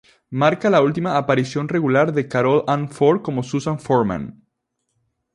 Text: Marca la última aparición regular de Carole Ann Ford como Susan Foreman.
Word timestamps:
Marca 0.31 0.67
la 0.71 0.81
última 0.81 1.15
aparición 1.15 1.69
regular 1.69 2.11
de 2.11 2.27
Carole 2.27 2.63
Ann 2.65 2.89
Ford 2.89 3.21
como 3.21 3.43
Susan 3.43 3.77
Foreman. 3.79 4.43